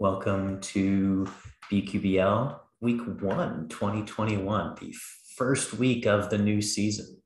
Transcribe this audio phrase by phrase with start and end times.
[0.00, 1.28] Welcome to
[1.70, 4.94] BQBL week one, 2021, the
[5.36, 7.20] first week of the new season.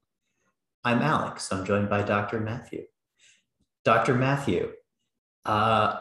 [0.82, 1.52] I'm Alex.
[1.52, 2.40] I'm joined by Dr.
[2.40, 2.87] Matthew.
[3.84, 4.14] Dr.
[4.14, 4.72] Matthew,
[5.45, 6.01] uh,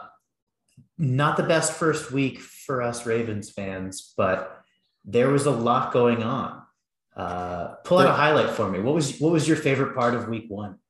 [0.98, 4.60] not the best first week for us Ravens fans, but
[5.04, 6.60] there was a lot going on.
[7.16, 8.80] Uh, pull out a highlight for me.
[8.80, 10.80] What was what was your favorite part of week one?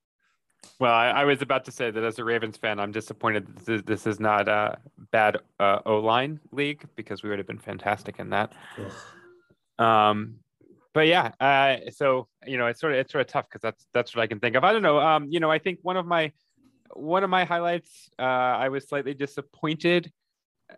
[0.79, 3.69] Well, I, I, was about to say that as a Ravens fan, I'm disappointed this
[3.69, 4.79] is, this is not a
[5.13, 8.53] bad uh, O line league because we would have been fantastic in that.
[9.79, 10.37] Um,
[10.93, 13.87] but yeah, uh, so you know, it's sort of it's sort of tough because that's
[13.93, 14.65] that's what I can think of.
[14.65, 14.99] I don't know.
[14.99, 16.33] Um, you know, I think one of my
[16.95, 20.13] one of my highlights, uh, I was slightly disappointed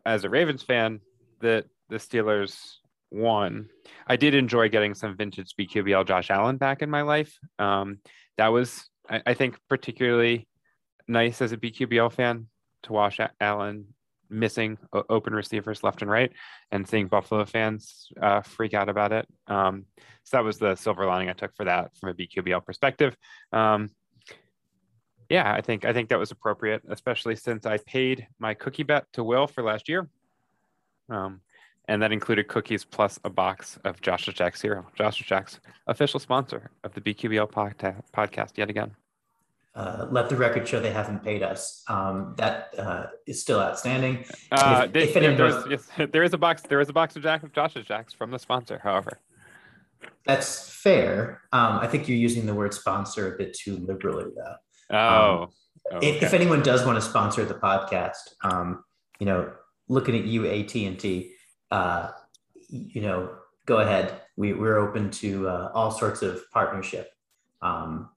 [0.04, 1.00] as a Ravens fan
[1.40, 2.76] that the Steelers
[3.10, 3.68] won.
[4.06, 7.38] I did enjoy getting some vintage BQBL Josh Allen back in my life.
[7.58, 7.98] Um,
[8.38, 10.46] that was I, I think particularly
[11.08, 12.46] nice as a BQBL fan
[12.84, 13.86] to watch Allen
[14.28, 14.76] missing
[15.08, 16.32] open receivers left and right
[16.72, 19.26] and seeing Buffalo fans uh, freak out about it.
[19.46, 19.84] Um,
[20.24, 23.16] so that was the silver lining I took for that from a BQBL perspective.
[23.52, 23.90] Um,
[25.28, 29.06] yeah, I think I think that was appropriate, especially since I paid my cookie bet
[29.14, 30.08] to Will for last year.
[31.08, 31.40] Um,
[31.88, 34.86] and that included cookies plus a box of Joshua Jack's Hero.
[34.96, 37.50] Joshua Jack's official sponsor of the BQBL
[38.12, 38.96] podcast yet again.
[39.76, 41.82] Uh, let the record show they haven't paid us.
[41.86, 44.24] Um, that uh, is still outstanding.
[44.50, 46.62] Uh, if, they, if anyone, yes, there is a box.
[46.62, 48.80] There is a box of Jack of Joshua Jacks from the sponsor.
[48.82, 49.20] However,
[50.24, 51.42] that's fair.
[51.52, 54.96] Um, I think you're using the word sponsor a bit too liberally, though.
[54.96, 55.42] Oh.
[55.42, 56.08] Um, okay.
[56.08, 58.82] if, if, anyone does want to sponsor the podcast, um,
[59.20, 59.52] you know,
[59.88, 61.32] looking at you, AT and T
[61.70, 62.10] uh,
[62.68, 63.30] you know,
[63.66, 64.20] go ahead.
[64.36, 67.10] We, we're open to uh, all sorts of partnership
[67.62, 68.10] um,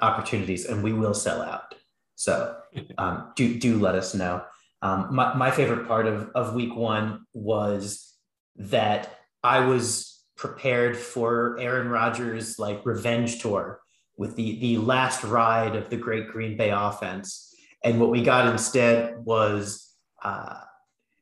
[0.00, 1.74] opportunities, and we will sell out.
[2.14, 2.56] So
[2.98, 4.42] um, do do let us know.
[4.82, 8.12] Um, my, my favorite part of, of week one was
[8.56, 13.80] that I was prepared for Aaron Rodgers' like revenge tour
[14.16, 18.46] with the the last ride of the great Green Bay offense, and what we got
[18.46, 20.60] instead was uh,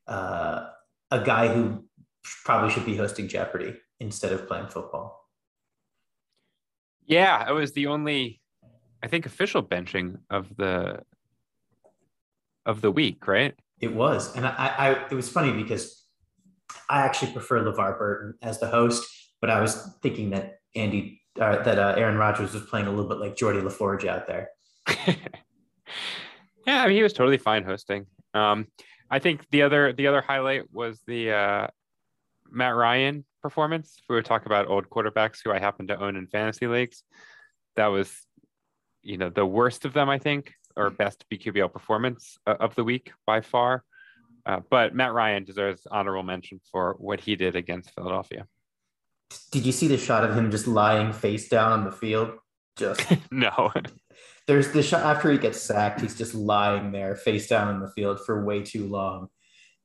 [0.07, 0.67] uh,
[1.11, 1.85] a guy who
[2.43, 5.23] probably should be hosting Jeopardy instead of playing football.
[7.05, 8.41] Yeah, it was the only,
[9.03, 11.01] I think, official benching of the
[12.65, 13.53] of the week, right?
[13.81, 16.05] It was, and I, I it was funny because
[16.89, 19.05] I actually prefer LeVar Burton as the host,
[19.41, 23.09] but I was thinking that Andy uh, that uh, Aaron Rodgers was playing a little
[23.09, 24.49] bit like Geordi La Forge out there.
[25.07, 28.05] yeah, I mean, he was totally fine hosting.
[28.33, 28.67] Um,
[29.11, 31.67] I think the other the other highlight was the uh,
[32.49, 33.97] Matt Ryan performance.
[34.01, 37.03] If we were talking about old quarterbacks who I happen to own in fantasy leagues,
[37.75, 38.11] that was,
[39.03, 42.83] you know, the worst of them, I think, or best BQBL performance uh, of the
[42.83, 43.83] week by far.
[44.45, 48.47] Uh, but Matt Ryan deserves honorable mention for what he did against Philadelphia.
[49.51, 52.31] Did you see the shot of him just lying face down on the field?
[52.77, 53.71] Just no.
[54.47, 57.91] There's the shot after he gets sacked, he's just lying there face down on the
[57.91, 59.29] field for way too long.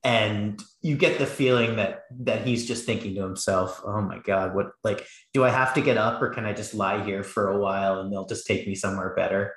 [0.05, 4.55] And you get the feeling that that he's just thinking to himself, "Oh my God,
[4.55, 7.51] what like do I have to get up or can I just lie here for
[7.51, 9.55] a while and they'll just take me somewhere better?"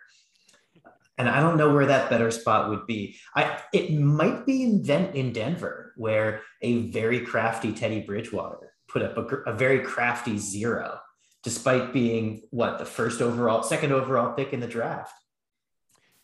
[1.18, 3.18] And I don't know where that better spot would be.
[3.36, 9.18] I it might be in in Denver, where a very crafty Teddy Bridgewater put up
[9.18, 11.00] a, a very crafty zero
[11.44, 15.14] despite being what the first overall, second overall pick in the draft.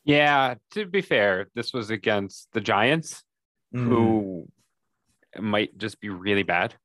[0.04, 3.24] Yeah, to be fair, this was against the Giants,
[3.74, 3.84] mm.
[3.84, 4.48] who
[5.40, 6.76] might just be really bad.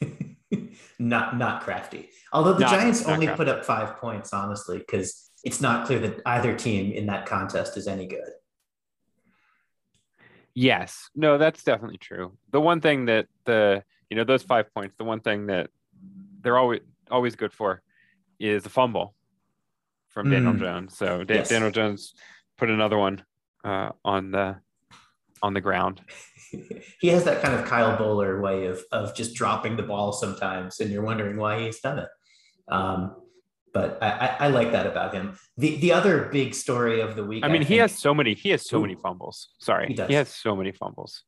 [0.98, 2.10] not not crafty.
[2.32, 3.44] Although the not, Giants not only crafty.
[3.44, 7.76] put up five points, honestly, because it's not clear that either team in that contest
[7.76, 8.28] is any good.
[10.54, 12.36] Yes, no, that's definitely true.
[12.50, 15.70] The one thing that the you know those five points, the one thing that
[16.42, 16.80] they're always
[17.10, 17.82] always good for
[18.38, 19.14] is a fumble
[20.08, 20.32] from mm.
[20.32, 20.96] Daniel Jones.
[20.96, 21.48] So da- yes.
[21.48, 22.14] Daniel Jones
[22.58, 23.24] put another one
[23.64, 24.56] uh, on the
[25.42, 26.00] on the ground.
[27.00, 30.80] he has that kind of Kyle Boller way of of just dropping the ball sometimes,
[30.80, 32.08] and you're wondering why he's done it.
[32.68, 33.16] Um,
[33.72, 35.38] but I, I, I, like that about him.
[35.56, 37.44] The the other big story of the week.
[37.44, 38.34] I mean, I he has so many.
[38.34, 39.50] He has so Ooh, many fumbles.
[39.60, 41.22] Sorry, he, he, has so many fumbles.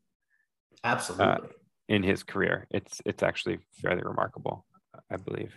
[0.84, 1.26] Absolutely.
[1.26, 1.36] Uh,
[1.88, 4.64] in his career, it's it's actually fairly remarkable,
[5.10, 5.54] I believe.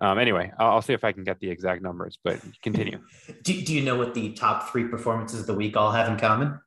[0.00, 3.00] Um, anyway, I'll, I'll, see if I can get the exact numbers, but continue.
[3.42, 6.18] do, do you know what the top three performances of the week all have in
[6.18, 6.60] common?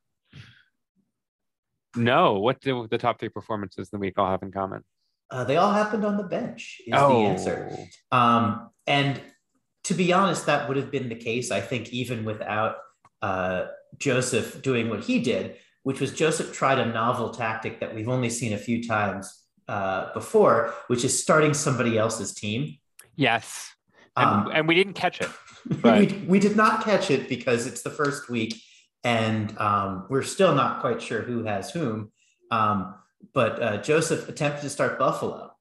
[1.95, 2.39] No.
[2.39, 4.83] What do the top three performances of the week all have in common?
[5.31, 7.09] Uh, they all happened on the bench, is oh.
[7.09, 7.77] the answer.
[8.11, 9.21] Um, and
[9.83, 12.77] to be honest, that would have been the case, I think, even without
[13.21, 15.57] uh, Joseph doing what he did.
[15.83, 20.11] which was Joseph tried a novel tactic that we've only seen a few times uh,
[20.13, 22.77] before, which is starting somebody else's team.
[23.15, 23.71] Yes.
[24.17, 25.29] And, um, and we didn't catch it.
[25.81, 25.99] But...
[25.99, 28.55] we, we did not catch it because it's the first week
[29.03, 32.11] and um, we're still not quite sure who has whom.
[32.51, 32.95] Um,
[33.33, 35.51] but uh, Joseph attempted to start Buffalo,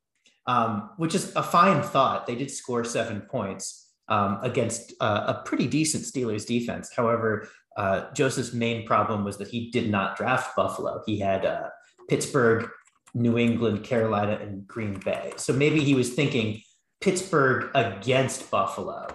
[0.46, 2.26] um, which is a fine thought.
[2.26, 6.90] They did score seven points um, against uh, a pretty decent Steelers defense.
[6.94, 11.02] However, uh, Joseph's main problem was that he did not draft Buffalo.
[11.06, 11.68] He had uh,
[12.08, 12.68] Pittsburgh,
[13.14, 15.32] New England, Carolina, and Green Bay.
[15.36, 16.60] So maybe he was thinking
[17.00, 19.06] Pittsburgh against Buffalo.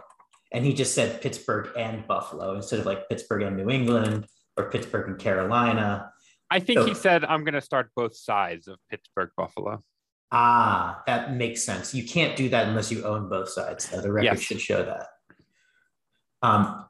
[0.54, 4.70] And he just said Pittsburgh and Buffalo instead of like Pittsburgh and New England or
[4.70, 6.12] Pittsburgh and Carolina.
[6.50, 9.84] I think so, he said, I'm going to start both sides of Pittsburgh Buffalo.
[10.32, 11.94] Ah, that makes sense.
[11.94, 13.88] You can't do that unless you own both sides.
[13.88, 14.40] the record yes.
[14.42, 15.08] should show that.
[16.42, 16.86] Um,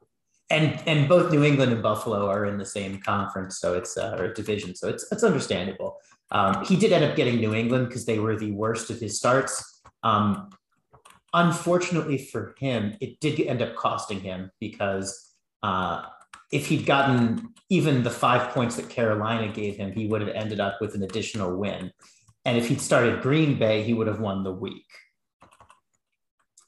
[0.49, 4.15] and and both New England and Buffalo are in the same conference, so it's uh,
[4.19, 5.97] or division, so it's it's understandable.
[6.31, 9.17] Um, he did end up getting New England because they were the worst of his
[9.17, 9.81] starts.
[10.03, 10.49] Um,
[11.33, 15.33] unfortunately for him, it did end up costing him because
[15.63, 16.03] uh,
[16.51, 20.59] if he'd gotten even the five points that Carolina gave him, he would have ended
[20.59, 21.91] up with an additional win.
[22.45, 24.85] And if he'd started Green Bay, he would have won the week.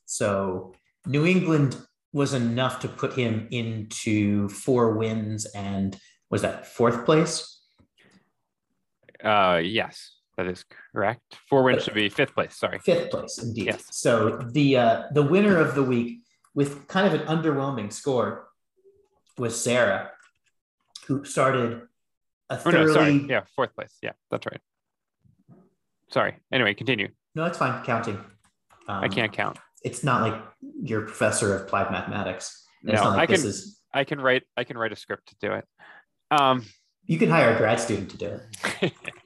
[0.05, 0.73] So
[1.05, 1.77] New England
[2.13, 5.97] was enough to put him into four wins and
[6.29, 7.61] was that fourth place?
[9.23, 10.14] Uh, yes.
[10.37, 11.21] That is correct.
[11.49, 12.57] Four wins should be fifth place.
[12.57, 13.67] Sorry, fifth place indeed.
[13.67, 13.85] Yes.
[13.91, 16.19] So the uh, the winner of the week
[16.53, 18.47] with kind of an underwhelming score
[19.37, 20.11] was Sarah,
[21.07, 21.81] who started
[22.49, 22.79] a thoroughly.
[22.79, 23.25] Oh, no, sorry.
[23.29, 23.97] Yeah, fourth place.
[24.01, 24.59] Yeah, that's right.
[26.11, 26.35] Sorry.
[26.51, 27.09] Anyway, continue.
[27.33, 27.83] No, that's fine.
[27.83, 28.15] Counting.
[28.87, 29.57] Um, I can't count.
[29.83, 30.41] It's not like
[30.81, 32.65] your professor of applied mathematics.
[32.83, 33.35] It's no, like I can.
[33.35, 33.79] Is...
[33.93, 34.43] I can write.
[34.57, 35.65] I can write a script to do it.
[36.31, 36.65] Um,
[37.05, 38.39] you can hire a grad student to do
[38.81, 38.93] it.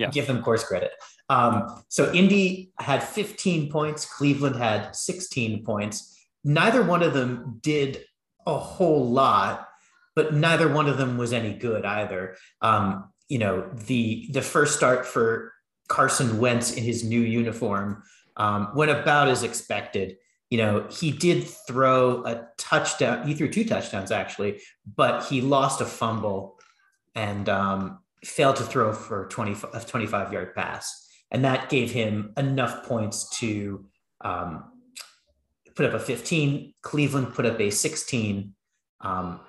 [0.00, 0.10] yeah.
[0.10, 0.92] give them course credit.
[1.28, 6.18] Um, so Indy had 15 points, Cleveland had 16 points.
[6.42, 8.04] Neither one of them did
[8.46, 9.68] a whole lot,
[10.16, 12.36] but neither one of them was any good either.
[12.62, 15.52] Um, you know, the the first start for
[15.88, 18.02] Carson Wentz in his new uniform
[18.36, 20.16] um, went about as expected.
[20.48, 23.28] You know, he did throw a touchdown.
[23.28, 24.60] He threw two touchdowns actually,
[24.96, 26.58] but he lost a fumble,
[27.14, 31.08] and um, failed to throw for 20, a 25 yard pass.
[31.30, 33.86] And that gave him enough points to
[34.20, 34.64] um,
[35.74, 36.74] put up a 15.
[36.82, 38.54] Cleveland put up a 16
[39.00, 39.40] um,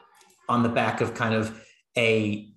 [0.48, 1.60] on the back of kind of
[1.98, 2.50] a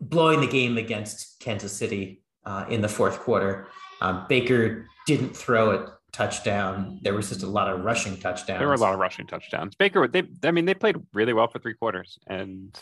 [0.00, 3.68] blowing the game against Kansas City uh, in the fourth quarter.
[4.00, 7.00] Um, Baker didn't throw a touchdown.
[7.02, 8.58] There was just a lot of rushing touchdowns.
[8.58, 9.74] There were a lot of rushing touchdowns.
[9.74, 12.78] Baker, they, I mean, they played really well for three quarters, and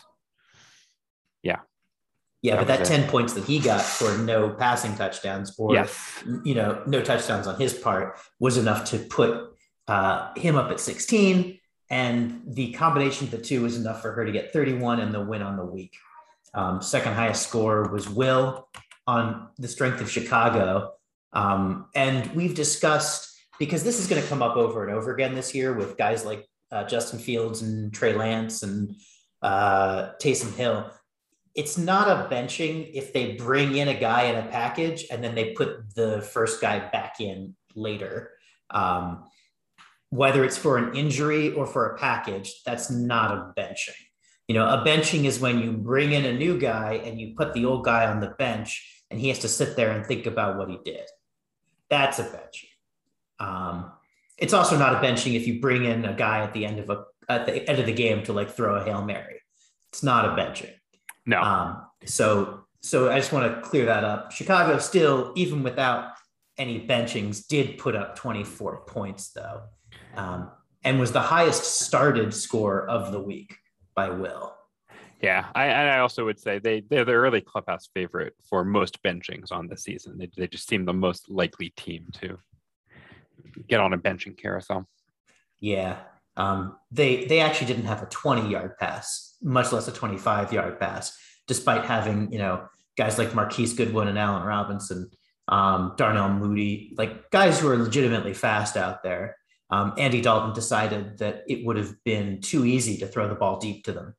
[1.43, 1.61] yeah,
[2.43, 6.25] yeah, that but that 10 points that he got for no passing touchdowns or yes.
[6.45, 9.57] you know, no touchdowns on his part was enough to put
[9.87, 11.59] uh, him up at 16.
[11.89, 15.21] And the combination of the two was enough for her to get 31 and the
[15.21, 15.97] win on the week.
[16.53, 18.69] Um, second highest score was Will
[19.07, 20.95] on the strength of Chicago.
[21.33, 25.35] Um, and we've discussed because this is going to come up over and over again
[25.35, 28.97] this year with guys like uh, Justin Fields and Trey Lance and
[29.43, 30.91] uh, Taysom Hill
[31.55, 35.35] it's not a benching if they bring in a guy in a package and then
[35.35, 38.31] they put the first guy back in later.
[38.71, 39.25] Um,
[40.09, 43.97] whether it's for an injury or for a package, that's not a benching.
[44.49, 47.55] You know, a benching is when you bring in a new guy and you put
[47.55, 50.59] the old guy on the bench and he has to sit there and think about
[50.59, 51.05] what he did.
[51.89, 52.69] That's a benching.
[53.39, 53.93] Um,
[54.39, 56.91] it's also not a benching if you bring in a guy at the end of
[56.91, 59.41] a at the end of the game to like throw a hail mary.
[59.91, 60.73] It's not a benching.
[61.27, 61.41] No.
[61.41, 64.33] Um, so so I just want to clear that up.
[64.33, 66.15] Chicago still, even without
[66.59, 69.63] any benchings, did put up 24 points though,
[70.17, 70.51] um,
[70.85, 73.57] and was the highest started score of the week
[73.95, 74.55] by Will.
[75.21, 79.53] Yeah, I, I also would say they they're the early clubhouse favorite for most benchings
[79.53, 80.19] on the season.
[80.19, 82.39] They, they just seem the most likely team to
[83.69, 84.89] get on a benching carousel.
[85.61, 85.99] Yeah,
[86.37, 90.81] um, they they actually didn't have a 20 yard pass, much less a 25 yard
[90.81, 95.11] pass, despite having you know guys like Marquise Goodwin and Allen Robinson,
[95.49, 99.37] um, Darnell Mooney, like guys who are legitimately fast out there.
[99.71, 103.59] Um, Andy Dalton decided that it would have been too easy to throw the ball
[103.59, 104.15] deep to them.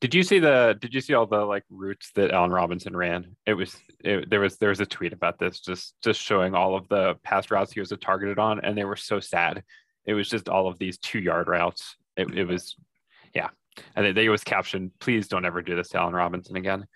[0.00, 0.76] Did you see the?
[0.80, 3.36] Did you see all the like routes that Allen Robinson ran?
[3.46, 6.74] It was it, there was there was a tweet about this, just just showing all
[6.74, 9.62] of the pass routes he was targeted on, and they were so sad
[10.06, 11.96] it was just all of these two yard routes.
[12.16, 12.76] It, it was,
[13.34, 13.48] yeah.
[13.94, 16.86] And they, was captioned, "Please don't ever do this to Allen Robinson again."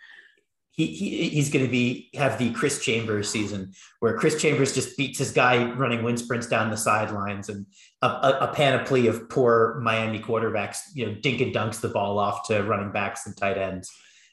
[0.72, 4.96] He, he he's going to be have the Chris Chambers season where Chris Chambers just
[4.96, 7.64] beats his guy running wind sprints down the sidelines and
[8.02, 12.18] a, a, a panoply of poor Miami quarterbacks, you know, dink and dunks the ball
[12.18, 13.90] off to running backs and tight ends.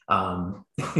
[0.08, 0.64] Um,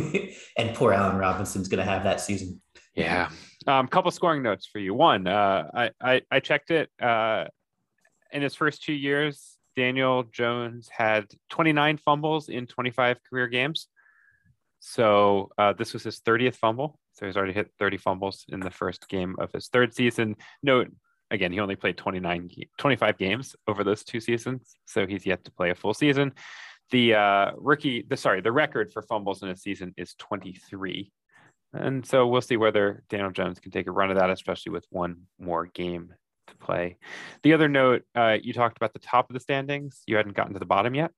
[0.57, 2.63] and poor Allen Robinson's going to have that season.
[2.95, 3.31] Yeah.
[3.67, 4.95] A um, couple scoring notes for you.
[4.95, 6.91] One, uh, I, I, I checked it.
[7.01, 7.47] Uh,
[8.33, 13.89] in his first two years, Daniel Jones had 29 fumbles in 25 career games.
[14.81, 16.99] So uh, this was his 30th fumble.
[17.15, 20.37] So he's already hit 30 fumbles in the first game of his third season.
[20.63, 20.91] Note
[21.31, 24.77] again, he only played 29, 25 games over those two seasons.
[24.87, 26.33] So he's yet to play a full season.
[26.91, 31.11] The uh, rookie, the sorry, the record for fumbles in a season is 23.
[31.73, 34.87] And so we'll see whether Daniel Jones can take a run of that, especially with
[34.91, 36.13] one more game
[36.63, 36.99] play.
[37.43, 40.03] The other note, uh, you talked about the top of the standings.
[40.07, 41.11] You hadn't gotten to the bottom yet.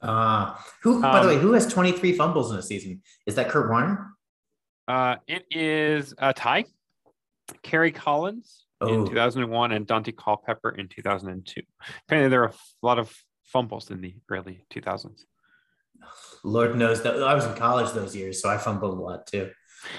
[0.00, 3.02] Uh, who, by the way, um, who has 23 fumbles in a season?
[3.26, 4.10] Is that Kurt Warner?
[4.86, 6.64] Uh, it is a tie.
[7.62, 8.88] Kerry Collins oh.
[8.88, 11.62] in 2001 and Daunte Culpepper in 2002.
[12.06, 15.24] Apparently, there are a lot of fumbles in the early 2000s.
[16.42, 19.50] Lord knows that I was in college those years, so I fumbled a lot too.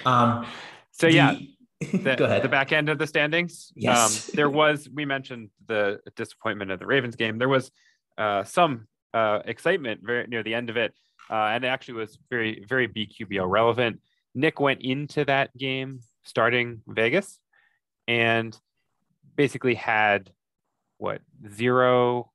[0.06, 0.46] Um,
[0.92, 1.36] so the, yeah,
[1.82, 2.42] the, Go ahead.
[2.42, 3.72] the back end of the standings.
[3.76, 4.88] Yes, um, there was.
[4.94, 7.38] We mentioned the disappointment of the Ravens game.
[7.38, 7.72] There was
[8.18, 10.94] uh, some uh, excitement very near the end of it,
[11.30, 14.00] uh, and it actually was very, very BQBL relevant.
[14.34, 17.40] Nick went into that game starting Vegas,
[18.08, 18.58] and
[19.36, 20.32] basically had
[20.98, 22.32] what zero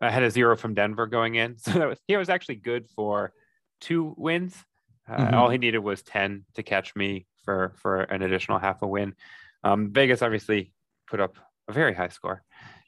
[0.00, 2.88] I had a zero from Denver going in, so that was he was actually good
[2.94, 3.32] for
[3.80, 4.56] two wins.
[5.08, 5.34] Uh, mm-hmm.
[5.34, 9.14] All he needed was ten to catch me for for an additional half a win.
[9.62, 10.72] Um, Vegas obviously
[11.08, 11.36] put up
[11.68, 12.42] a very high score,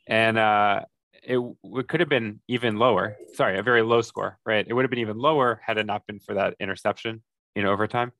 [0.06, 0.82] and uh,
[1.22, 3.16] it, it could have been even lower.
[3.34, 4.66] Sorry, a very low score, right?
[4.66, 7.22] It would have been even lower had it not been for that interception
[7.54, 8.12] in overtime.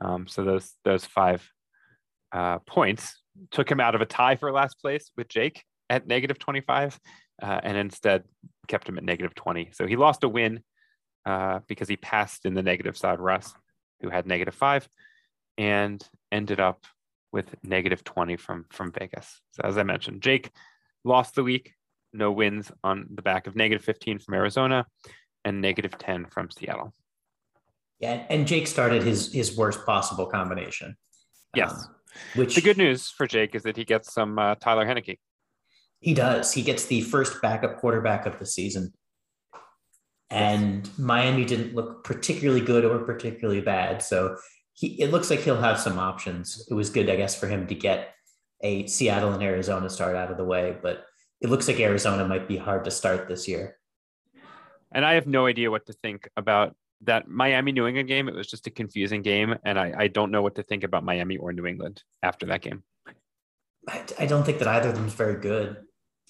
[0.00, 1.48] Um, so those those five
[2.32, 3.20] uh, points
[3.50, 6.98] took him out of a tie for last place with Jake at negative 25
[7.42, 8.24] uh, and instead
[8.68, 9.70] kept him at negative 20.
[9.72, 10.62] So he lost a win
[11.26, 13.52] uh, because he passed in the negative side Russ,
[14.00, 14.88] who had negative five,
[15.60, 16.02] and
[16.32, 16.86] ended up
[17.32, 19.40] with negative 20 from, from Vegas.
[19.52, 20.50] So as I mentioned, Jake
[21.04, 21.74] lost the week,
[22.14, 24.86] no wins on the back of negative 15 from Arizona
[25.44, 26.94] and negative 10 from Seattle.
[28.00, 30.96] Yeah, and Jake started his his worst possible combination.
[31.54, 31.70] Yes.
[31.70, 31.94] Um,
[32.34, 35.18] which the good news for Jake is that he gets some uh, Taylor Heinicke.
[36.00, 36.50] He does.
[36.54, 38.94] He gets the first backup quarterback of the season.
[40.30, 44.02] And Miami didn't look particularly good or particularly bad.
[44.02, 44.36] So
[44.80, 46.66] he it looks like he'll have some options.
[46.70, 48.14] It was good, I guess, for him to get
[48.62, 51.04] a Seattle and Arizona start out of the way, but
[51.42, 53.76] it looks like Arizona might be hard to start this year.
[54.92, 58.26] And I have no idea what to think about that Miami New England game.
[58.26, 61.04] It was just a confusing game, and I, I don't know what to think about
[61.04, 62.82] Miami or New England after that game.
[63.86, 65.76] I, I don't think that either of them is very good.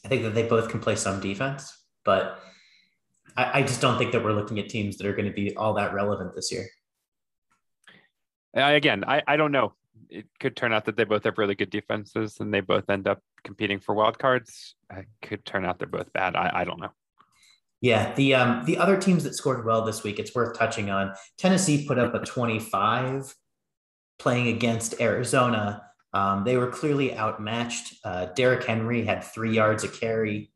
[0.04, 1.72] I think that they both can play some defense,
[2.04, 2.40] but
[3.36, 5.54] I, I just don't think that we're looking at teams that are going to be
[5.56, 6.66] all that relevant this year.
[8.56, 9.74] Uh, again, I, I don't know.
[10.08, 13.06] It could turn out that they both have really good defenses and they both end
[13.06, 14.74] up competing for wild cards.
[14.92, 16.34] It could turn out they're both bad.
[16.34, 16.90] I, I don't know.
[17.80, 21.14] Yeah, the um the other teams that scored well this week, it's worth touching on.
[21.38, 23.34] Tennessee put up a 25
[24.18, 25.82] playing against Arizona.
[26.12, 27.94] Um, they were clearly outmatched.
[28.04, 30.50] Uh, Derrick Henry had three yards a carry,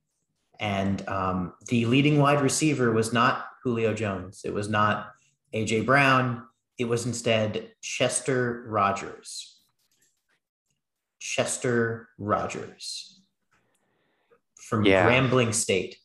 [0.61, 4.43] and um, the leading wide receiver was not Julio Jones.
[4.45, 5.13] It was not
[5.55, 6.43] AJ Brown.
[6.78, 9.59] It was instead Chester Rogers.
[11.21, 13.23] Chester Rogers
[14.57, 15.09] from yeah.
[15.09, 15.97] Grambling State.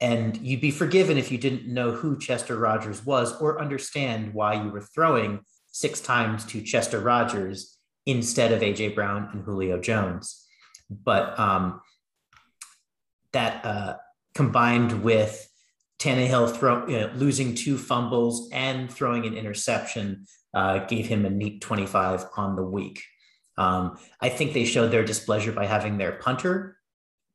[0.00, 4.62] And you'd be forgiven if you didn't know who Chester Rogers was or understand why
[4.62, 10.46] you were throwing six times to Chester Rogers instead of AJ Brown and Julio Jones.
[10.90, 11.80] But um,
[13.32, 13.96] that uh,
[14.34, 15.48] combined with
[16.06, 21.30] Tannehill throw, you know, losing two fumbles and throwing an interception uh, gave him a
[21.30, 23.02] neat 25 on the week.
[23.58, 26.78] Um, I think they showed their displeasure by having their punter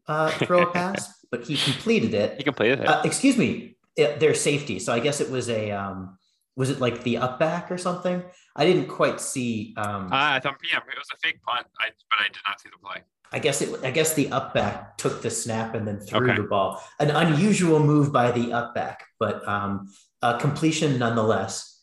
[0.07, 2.37] uh, throw a pass, but he completed it.
[2.37, 2.87] He completed it.
[2.87, 4.79] Uh, excuse me, it, their safety.
[4.79, 6.17] So I guess it was a um,
[6.55, 8.23] was it like the up back or something?
[8.55, 9.73] I didn't quite see.
[9.77, 12.61] Um, uh, I thought yeah, it was a fake punt, I, but I did not
[12.61, 13.01] see the play.
[13.31, 13.83] I guess it.
[13.83, 16.41] I guess the up back took the snap and then threw okay.
[16.41, 16.83] the ball.
[16.99, 19.89] An unusual move by the up back, but um,
[20.21, 21.81] a completion nonetheless.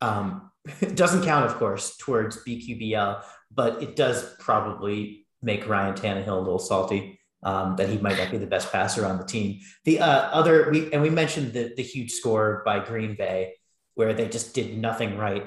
[0.00, 0.50] Um,
[0.80, 6.40] it doesn't count, of course, towards BQBL, but it does probably make Ryan Tannehill a
[6.40, 9.60] little salty um, that he might not be the best passer on the team.
[9.84, 13.54] The uh, other, we, and we mentioned the, the huge score by Green Bay,
[13.94, 15.44] where they just did nothing right.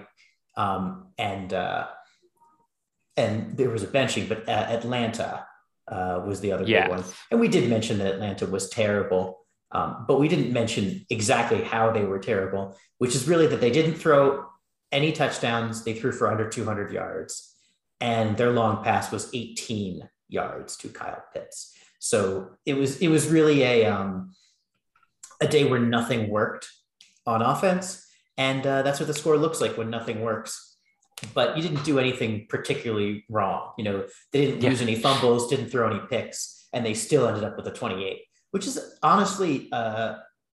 [0.57, 1.87] Um, and, uh,
[3.17, 5.45] and there was a benching, but uh, Atlanta
[5.87, 7.03] uh, was the other one.
[7.31, 11.91] And we did mention that Atlanta was terrible, um, but we didn't mention exactly how
[11.91, 14.45] they were terrible, which is really that they didn't throw
[14.91, 15.83] any touchdowns.
[15.83, 17.55] They threw for under 200 yards,
[18.01, 21.73] and their long pass was 18 yards to Kyle Pitts.
[21.99, 24.33] So it was it was really a um,
[25.41, 26.69] a day where nothing worked
[27.25, 28.05] on offense,
[28.37, 30.74] and uh, that's what the score looks like when nothing works.
[31.33, 33.71] But you didn't do anything particularly wrong.
[33.77, 34.69] You know, they didn't yeah.
[34.69, 38.21] use any fumbles, didn't throw any picks, and they still ended up with a 28,
[38.51, 40.15] which is honestly uh,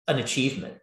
[0.09, 0.79] an achievement.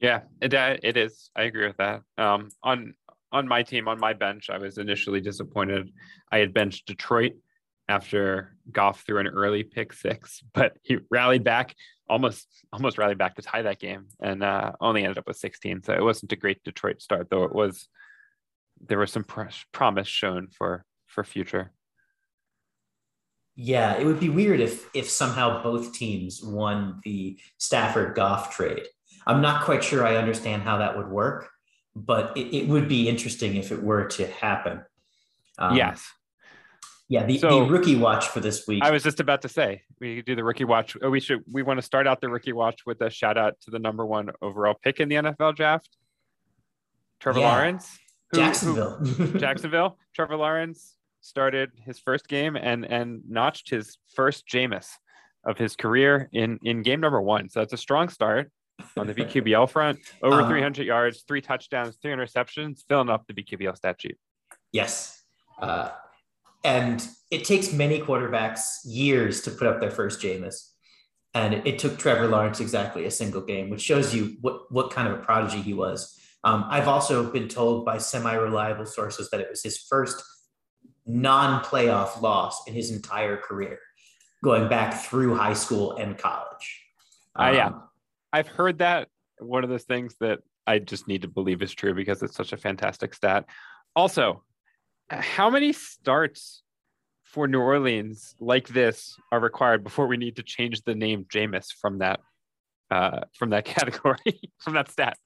[0.00, 1.30] Yeah, it uh, it is.
[1.36, 2.02] I agree with that.
[2.16, 2.94] Um, on
[3.32, 5.92] on my team, on my bench, I was initially disappointed.
[6.30, 7.32] I had benched Detroit
[7.88, 11.74] after Goff threw an early pick six, but he rallied back,
[12.08, 15.82] almost almost rallied back to tie that game, and uh, only ended up with 16.
[15.82, 17.88] So it wasn't a great Detroit start, though it was.
[18.86, 21.72] There was some pr- promise shown for for future.
[23.56, 28.84] Yeah, it would be weird if if somehow both teams won the Stafford Goff trade.
[29.26, 31.50] I'm not quite sure I understand how that would work,
[31.94, 34.82] but it, it would be interesting if it were to happen.
[35.58, 36.06] Um, yes.
[37.10, 38.82] Yeah, the, so, the rookie watch for this week.
[38.82, 40.96] I was just about to say we could do the rookie watch.
[41.02, 43.54] Oh, we should we want to start out the rookie watch with a shout out
[43.62, 45.96] to the number one overall pick in the NFL draft,
[47.18, 47.52] Trevor yeah.
[47.52, 47.98] Lawrence.
[48.30, 48.96] Who, Jacksonville.
[48.96, 49.98] Who, Jacksonville.
[50.14, 54.88] Trevor Lawrence started his first game and and notched his first Jameis
[55.44, 57.48] of his career in in game number one.
[57.48, 58.50] So that's a strong start
[58.96, 59.98] on the BQBL front.
[60.22, 64.16] Over uh, 300 yards, three touchdowns, three interceptions, filling up the BQBL stat sheet.
[64.72, 65.22] Yes.
[65.60, 65.90] Uh,
[66.64, 70.70] and it takes many quarterbacks years to put up their first Jameis.
[71.34, 74.90] And it, it, took Trevor Lawrence exactly a single game, which shows you what, what
[74.90, 76.17] kind of a prodigy he was.
[76.44, 80.22] Um, I've also been told by semi reliable sources that it was his first
[81.06, 83.78] non playoff loss in his entire career,
[84.44, 86.82] going back through high school and college.
[87.34, 87.70] Um, uh, yeah,
[88.32, 89.08] I've heard that.
[89.38, 92.52] One of those things that I just need to believe is true because it's such
[92.52, 93.46] a fantastic stat.
[93.96, 94.44] Also,
[95.08, 96.62] how many starts
[97.24, 101.68] for New Orleans like this are required before we need to change the name Jameis
[101.72, 102.20] from that
[102.90, 105.16] uh, from that category from that stat?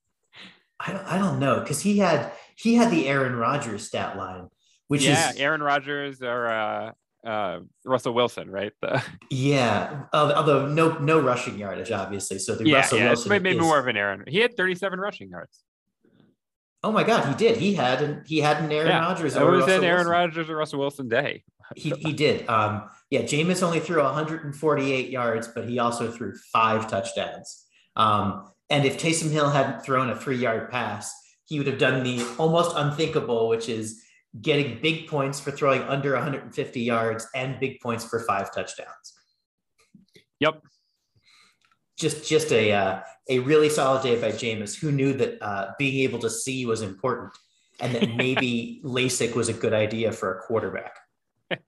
[0.85, 4.49] I don't, I don't know because he had he had the Aaron Rodgers stat line,
[4.89, 6.93] which yeah, is Aaron Rodgers or uh,
[7.27, 8.73] uh, Russell Wilson, right?
[8.81, 9.03] The...
[9.31, 12.39] Yeah, although no no rushing yardage, obviously.
[12.39, 13.59] So the yeah, Russell yeah, Wilson maybe is...
[13.59, 14.25] more of an Aaron.
[14.27, 15.63] He had 37 rushing yards.
[16.85, 17.59] Oh my God, he did.
[17.59, 19.37] He had an he had an Aaron yeah, Rodgers.
[19.37, 21.45] It was an Aaron Rodgers or Russell Wilson day.
[21.77, 22.49] he he did.
[22.49, 27.67] Um, yeah, Jameis only threw 148 yards, but he also threw five touchdowns.
[27.95, 32.03] Um, and if Taysom Hill hadn't thrown a three yard pass, he would have done
[32.03, 34.03] the almost unthinkable, which is
[34.41, 39.13] getting big points for throwing under 150 yards and big points for five touchdowns.
[40.41, 40.63] Yep.
[41.99, 46.03] Just just a uh, a really solid day by Jameis, who knew that uh, being
[46.03, 47.33] able to see was important
[47.79, 50.99] and that maybe LASIK was a good idea for a quarterback.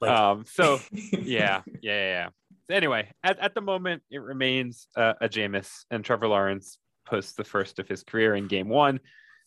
[0.00, 2.28] Like, um, so yeah, yeah, yeah.
[2.68, 2.76] Yeah.
[2.76, 7.44] Anyway, at, at the moment, it remains uh, a Jameis and Trevor Lawrence posts the
[7.44, 9.00] first of his career in game one.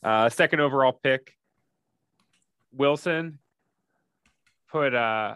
[0.03, 1.34] Uh, second overall pick,
[2.71, 3.39] Wilson
[4.71, 5.36] put uh,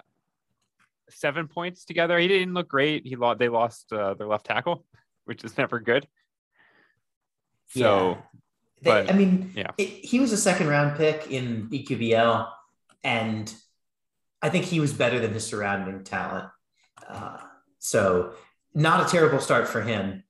[1.09, 2.17] seven points together.
[2.17, 3.05] He didn't look great.
[3.05, 3.39] He lost.
[3.39, 4.85] They lost uh, their left tackle,
[5.25, 6.07] which is never good.
[7.67, 8.17] So, yeah.
[8.81, 12.47] They, but, I mean, yeah, it, he was a second round pick in BQBL,
[13.03, 13.53] and
[14.41, 16.49] I think he was better than his surrounding talent.
[17.07, 17.37] Uh,
[17.85, 18.33] so,
[18.73, 20.23] not a terrible start for him.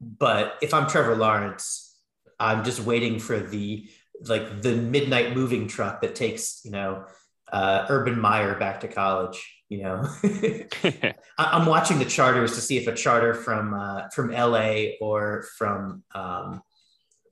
[0.00, 1.94] But if I'm Trevor Lawrence,
[2.40, 3.88] I'm just waiting for the
[4.24, 7.04] like the midnight moving truck that takes you know
[7.52, 9.38] uh, Urban Meyer back to college.
[9.68, 10.08] You know,
[11.38, 16.02] I'm watching the charters to see if a charter from uh, from LA or from
[16.14, 16.62] um,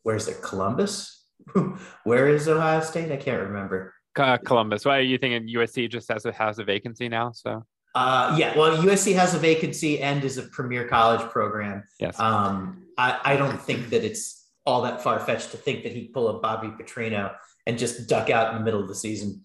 [0.02, 1.24] where's it Columbus?
[2.04, 3.10] Where is Ohio State?
[3.10, 3.94] I can't remember.
[4.16, 4.84] Uh, Columbus.
[4.84, 7.32] Why are you thinking USC just has a has a vacancy now?
[7.32, 7.64] So.
[7.94, 11.82] Uh, yeah, well, USC has a vacancy and is a premier college program.
[11.98, 12.18] Yes.
[12.20, 16.12] Um, I, I don't think that it's all that far fetched to think that he'd
[16.12, 17.34] pull a Bobby Petrino
[17.66, 19.42] and just duck out in the middle of the season.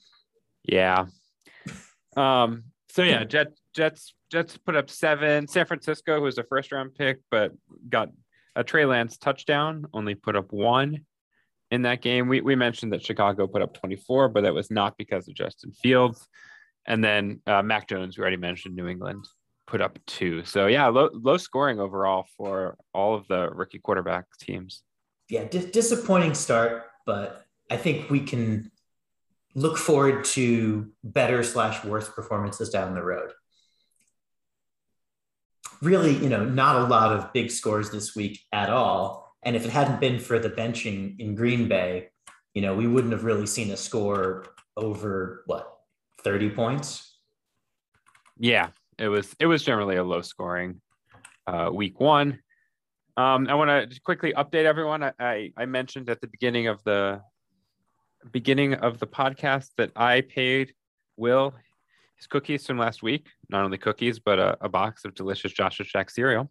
[0.64, 1.06] Yeah.
[2.16, 5.48] Um, so yeah, Jet, Jets Jets put up seven.
[5.48, 7.52] San Francisco, who was a first round pick, but
[7.90, 8.10] got
[8.56, 11.06] a Trey Lance touchdown, only put up one
[11.72, 12.28] in that game.
[12.28, 15.72] We, we mentioned that Chicago put up 24, but that was not because of Justin
[15.72, 16.28] Fields.
[16.88, 19.26] And then uh, Mac Jones, we already mentioned New England,
[19.68, 20.44] put up two.
[20.46, 24.84] So yeah, low, low scoring overall for all of the rookie quarterback teams.
[25.30, 28.72] Yeah, disappointing start, but I think we can
[29.56, 33.32] look forward to better slash worse performances down the road.
[35.82, 39.36] Really, you know, not a lot of big scores this week at all.
[39.44, 42.10] And if it hadn't been for the benching in Green Bay,
[42.54, 44.46] you know, we wouldn't have really seen a score
[44.78, 45.75] over what
[46.26, 47.20] 30 points.
[48.38, 50.82] Yeah, it was it was generally a low scoring
[51.48, 52.40] uh, week one.
[53.16, 55.04] Um, I want to quickly update everyone.
[55.04, 57.22] I, I, I mentioned at the beginning of the
[58.32, 60.74] beginning of the podcast that I paid
[61.16, 61.54] Will
[62.18, 63.28] his cookies from last week.
[63.50, 66.50] Not only cookies, but a, a box of delicious Joshua Jack cereal.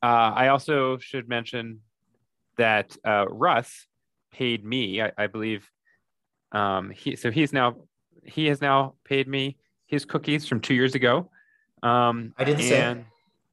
[0.00, 1.80] Uh, I also should mention
[2.56, 3.86] that uh, Russ
[4.32, 5.02] paid me.
[5.02, 5.68] I, I believe
[6.52, 7.76] um, he so he's now
[8.28, 11.30] he has now paid me his cookies from two years ago.
[11.82, 13.06] Um, I did the same.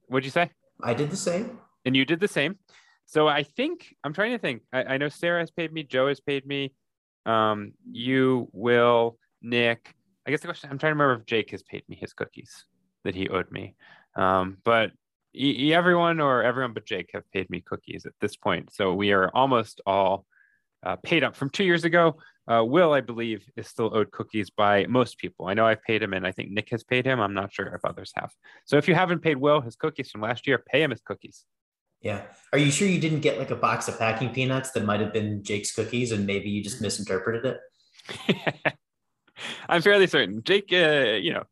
[0.07, 0.51] What'd you say?
[0.83, 1.59] I did the same.
[1.85, 2.57] And you did the same.
[3.05, 4.63] So I think I'm trying to think.
[4.73, 5.83] I, I know Sarah has paid me.
[5.83, 6.73] Joe has paid me.
[7.25, 9.93] Um, you, Will, Nick.
[10.27, 12.65] I guess the question I'm trying to remember if Jake has paid me his cookies
[13.03, 13.75] that he owed me.
[14.15, 14.91] Um, but
[15.35, 18.73] e- everyone or everyone but Jake have paid me cookies at this point.
[18.73, 20.25] So we are almost all
[20.83, 22.17] uh, paid up from two years ago.
[22.47, 25.47] Uh, Will, I believe, is still owed cookies by most people.
[25.47, 27.19] I know I've paid him, and I think Nick has paid him.
[27.19, 28.31] I'm not sure if others have.
[28.65, 31.45] So if you haven't paid Will his cookies from last year, pay him his cookies.
[32.01, 32.21] Yeah.
[32.53, 35.12] Are you sure you didn't get like a box of packing peanuts that might have
[35.12, 37.58] been Jake's cookies and maybe you just misinterpreted
[38.27, 38.75] it?
[39.69, 40.43] I'm fairly certain.
[40.43, 41.43] Jake, uh, you know,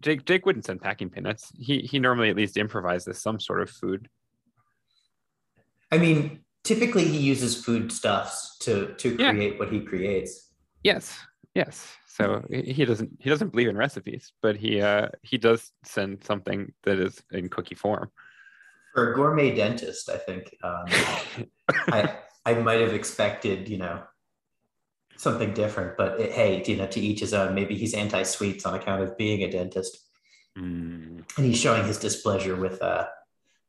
[0.00, 1.52] Jake Jake wouldn't send packing peanuts.
[1.56, 4.08] He he normally at least improvises some sort of food.
[5.92, 9.58] I mean, typically he uses foodstuffs to to create yeah.
[9.58, 10.52] what he creates.
[10.82, 11.18] Yes,
[11.54, 11.86] yes.
[12.06, 16.72] So he doesn't he doesn't believe in recipes, but he uh, he does send something
[16.84, 18.10] that is in cookie form.
[18.94, 20.84] For a gourmet dentist, I think um,
[21.88, 24.02] I I might have expected you know
[25.16, 27.54] something different, but it, hey, you know, to each his own.
[27.54, 29.98] Maybe he's anti sweets on account of being a dentist,
[30.58, 31.24] mm.
[31.36, 33.06] and he's showing his displeasure with uh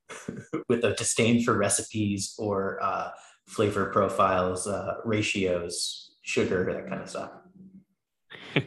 [0.69, 3.09] with a disdain for recipes or uh,
[3.47, 7.31] flavor profiles, uh, ratios, sugar, that kind of stuff.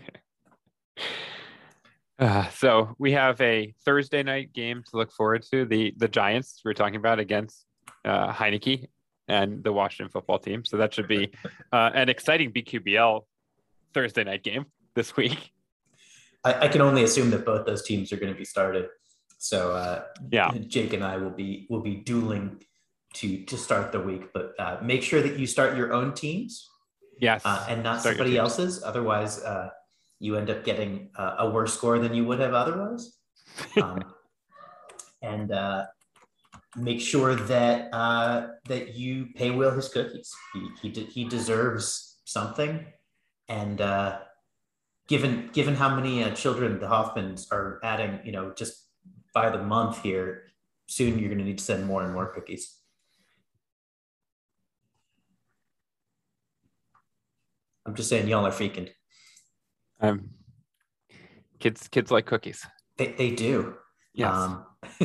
[2.18, 5.64] uh, so we have a Thursday night game to look forward to.
[5.64, 7.64] The the Giants we're talking about against
[8.04, 8.86] uh, Heinicke
[9.28, 10.64] and the Washington football team.
[10.64, 11.30] So that should be
[11.72, 13.22] uh, an exciting BQBL
[13.92, 15.52] Thursday night game this week.
[16.44, 18.86] I, I, can only assume that both those teams are going to be started.
[19.38, 22.62] So uh, yeah, Jake and I will be will be dueling
[23.14, 24.32] to to start the week.
[24.32, 26.68] But uh, make sure that you start your own teams.
[27.18, 28.82] Yes, uh, and not start somebody else's.
[28.82, 29.70] Otherwise, uh,
[30.18, 33.12] you end up getting uh, a worse score than you would have otherwise.
[33.80, 34.00] Um,
[35.22, 35.86] and uh,
[36.76, 40.30] make sure that uh, that you pay Will his cookies.
[40.52, 42.84] He he, de- he deserves something,
[43.48, 44.18] and uh,
[45.08, 48.85] given given how many uh, children the Hoffmans are adding, you know, just
[49.36, 50.44] by the month here,
[50.86, 52.74] soon you're going to need to send more and more cookies.
[57.84, 58.88] I'm just saying, y'all are freaking.
[60.00, 60.30] Um,
[61.58, 62.66] kids, kids like cookies.
[62.96, 63.74] They, they do.
[64.14, 64.34] Yes.
[64.34, 64.64] Um,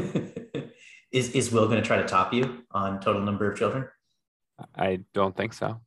[1.12, 3.90] is is Will going to try to top you on total number of children?
[4.74, 5.82] I don't think so.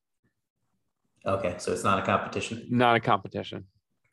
[1.25, 2.67] Okay, so it's not a competition.
[2.69, 3.65] Not a competition.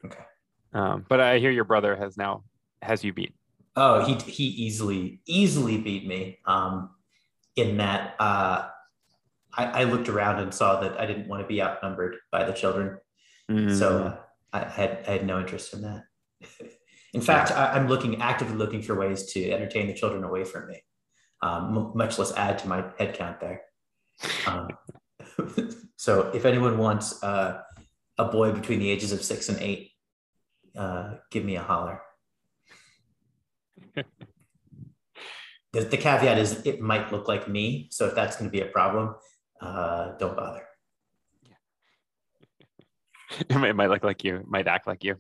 [0.06, 0.24] Okay.
[0.72, 2.46] Um, but I hear your brother has now
[2.82, 3.36] has you beat.
[3.76, 6.40] Oh, he he easily easily beat me.
[6.46, 6.90] Um,
[7.56, 8.68] in that, uh,
[9.54, 12.54] I, I looked around and saw that I didn't want to be outnumbered by the
[12.54, 12.98] children,
[13.50, 13.78] mm.
[13.78, 14.18] so uh,
[14.52, 16.04] I had I had no interest in that.
[17.14, 17.52] in fact.
[17.52, 20.84] I, am looking actively looking for ways to entertain the children away from me,
[21.42, 23.62] um, m- much less add to my head count there.
[24.48, 24.68] Um,
[25.96, 27.62] so, if anyone wants uh,
[28.18, 29.92] a boy between the ages of six and eight,
[30.76, 32.02] uh, give me a holler
[33.96, 37.88] the, the caveat is it might look like me.
[37.92, 39.16] So if that's going to be a problem,
[39.62, 40.64] uh, don't bother.
[43.40, 45.18] it, might, it might look like you, it might act like you,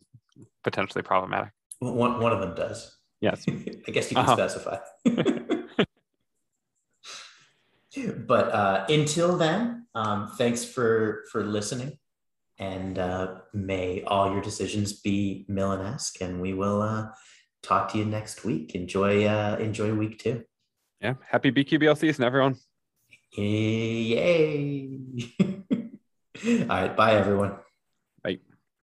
[0.64, 1.52] potentially problematic.
[1.80, 2.98] One, one of them does.
[3.22, 3.46] Yes.
[3.48, 4.36] I guess you can uh-huh.
[4.36, 4.78] specify.
[8.28, 11.98] but uh, until then, um, thanks for for listening,
[12.58, 17.08] and uh, may all your decisions be Millen-esque, and we will uh,
[17.62, 18.76] talk to you next week.
[18.76, 20.44] Enjoy uh, enjoy week two.
[21.00, 21.16] Yeah.
[21.28, 22.58] Happy BQBL season, everyone.
[23.34, 25.00] Yay.
[25.42, 26.96] All right.
[26.96, 27.58] Bye, everyone.